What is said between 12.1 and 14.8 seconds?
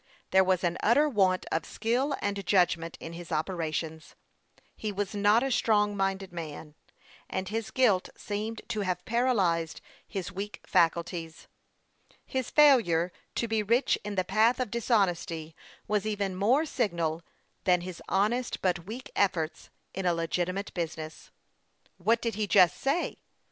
His failure to be rich in the path of